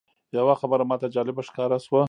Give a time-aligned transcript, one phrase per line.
[0.35, 1.99] یوه خبره ماته جالبه ښکاره شوه.